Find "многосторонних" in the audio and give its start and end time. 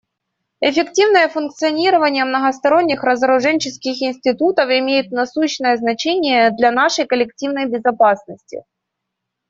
2.25-3.03